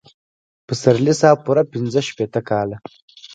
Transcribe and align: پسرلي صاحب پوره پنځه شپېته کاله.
پسرلي 0.67 1.13
صاحب 1.19 1.37
پوره 1.45 1.63
پنځه 1.73 1.99
شپېته 2.09 2.41
کاله. 2.49 2.77